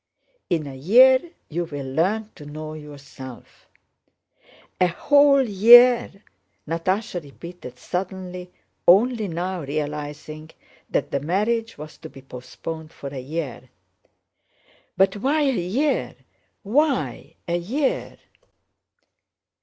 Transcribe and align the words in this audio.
"In 0.49 0.65
a 0.65 0.73
year 0.75 1.29
you 1.47 1.65
will 1.65 1.85
learn 1.85 2.31
to 2.33 2.43
know 2.43 2.73
yourself...." 2.73 3.67
"A 4.79 4.87
whole 4.87 5.43
year!" 5.47 6.11
Natásha 6.67 7.23
repeated 7.23 7.77
suddenly, 7.77 8.51
only 8.87 9.27
now 9.27 9.61
realizing 9.61 10.49
that 10.89 11.11
the 11.11 11.19
marriage 11.19 11.77
was 11.77 11.99
to 11.99 12.09
be 12.09 12.23
postponed 12.23 12.91
for 12.91 13.09
a 13.13 13.19
year. 13.21 13.69
"But 14.97 15.17
why 15.17 15.41
a 15.43 15.53
year? 15.55 16.15
Why 16.63 17.35
a 17.47 17.59
year?..." 17.59 18.17